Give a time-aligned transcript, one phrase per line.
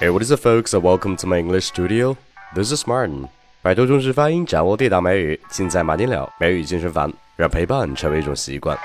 [0.00, 0.74] Hey, what is up, folks?
[0.74, 2.16] Welcome to my English studio.
[2.54, 3.28] This is Martin.
[3.62, 8.78] 摆脱中式发音，掌握地道美语，尽在马丁了美语健身房，让陪伴成为一种习惯。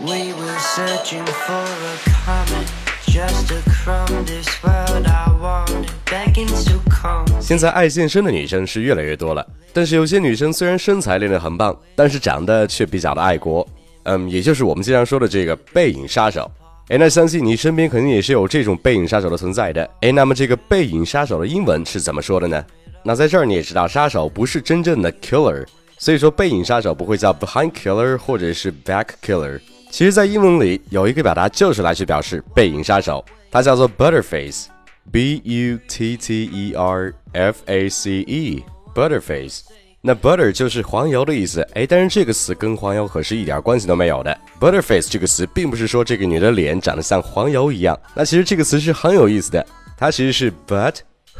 [0.00, 2.68] We were searching for a comet,
[3.04, 4.24] just a crumb.
[4.24, 7.26] This world I wanted, begging to come.
[7.38, 13.68] 现在爱健身的女生是越来越多了，但是有些女生虽然身材练得很棒，但是长得却比较的爱国。
[14.08, 16.50] 嗯，也就是我们经常说的这个背影杀手。
[16.88, 19.88] 哎，那相信你身边肯定也是有这种背影杀手的存在的。
[20.00, 22.64] 哎，那么这个背影杀手的英文是怎么说的呢？
[23.02, 25.66] 那在这儿你也知道，杀手不是真正的 killer，
[25.98, 29.60] 所以说背影杀手不会叫 behind killer 或者是 back killer。
[29.90, 39.60] 其实，在英文里有一个表达就是来去表示背影杀手，它叫做 butterface，b u t t e r f a c e，butterface。
[40.08, 44.34] 那 butter 就是黄油的意思，哎，但是这个词跟黄油可是一点关系都没有的。
[44.58, 49.66] Butterface 这个词并不是说这个女的脸长得像黄油一样，那其实这个词是很有意思的，
[49.98, 50.94] 它其实是 but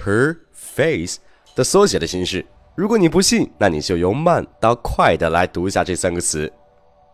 [0.04, 1.16] her face
[1.54, 2.44] 的缩写的形式。
[2.74, 6.52] 如果你不信，那你就由慢到快的来读一下这三个词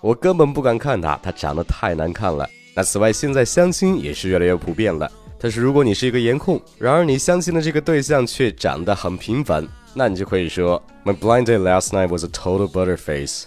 [0.00, 2.48] 我根本不敢看她，她长得太难看了。
[2.74, 5.10] 那此外，现在相亲也是越来越普遍了。
[5.40, 13.44] 但是如果你是一个颜控，然而你相亲的这个对象却长得很平凡，那你就可以说，My blind date last night was a total butter face。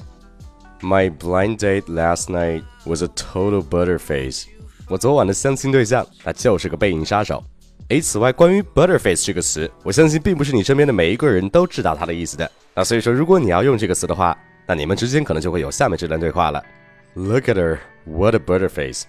[0.79, 4.46] My blind date last night was a total butter face。
[4.88, 7.44] 我昨晚的相亲对象，那就是个背影杀手。
[7.91, 12.50] 诶，此外，关于 butterface 这个词，我相信并不是你身边的每一个人都知道它的意思的。
[12.74, 16.63] 那所以说，如果你要用这个词的话，那你们之间可能就会有下面这段对话了。
[17.16, 19.03] Look at her, what a butterface.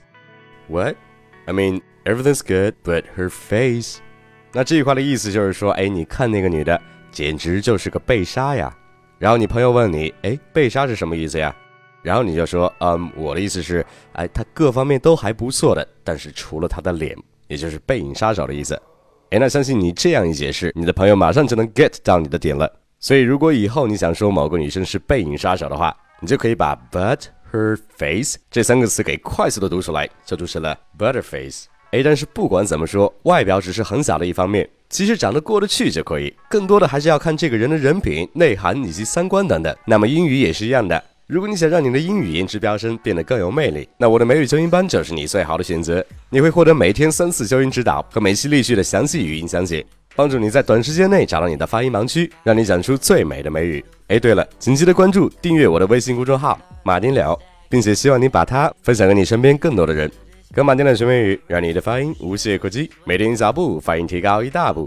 [0.66, 0.96] What?
[1.46, 3.98] I mean, everything's good, but her face.
[4.52, 6.82] 那这句话的意思就是说，哎，你看那个女的，
[7.12, 8.76] 简直就是个被杀呀。
[9.20, 11.54] 然后你朋友问你，哎，被杀是什么意思呀？
[12.02, 17.16] 然后你就说，嗯，我的意思是，哎，她各方面都还不错的，但是除了她的脸。
[17.48, 18.74] 也就是背影杀手的意思。
[19.28, 22.70] 哎，那相信你这样一解释，你的朋友马上就能 get 到你的点了。
[22.98, 27.18] 所以，如果以后你想说某个女生是背影杀手的话，你就可以把 but
[27.52, 31.64] her face 这三个词给快速的读出来，就读成了 butterface。
[31.90, 36.34] 哎，但是不管怎么说，外表只是很小的一方面，其实长得过得去就可以。
[36.48, 39.76] 更多的还是要看这个人的人品、内涵以及三观等等。
[39.84, 41.04] 那么英语也是一样的。
[41.32, 46.04] 如果你想让你的英语颜值飙升，变得更有魅力，那我的美语纠音班就是你最好的选择。
[46.28, 49.82] 你会获得每天三次纠音指导和每期例句的详细语音讲解，
[50.14, 53.82] 帮助你在短时间内找到你的发音盲区，让你讲出最美的美语。
[54.08, 57.34] 哎，对了，请记得关注订阅我的微信公众号马丁了，
[57.70, 60.12] 并且希望你把它分享给你身边更多的人。
[60.52, 64.86] 跟马丁了学美语，让你的发音无懈可击，每天一小步，发音提高一大步。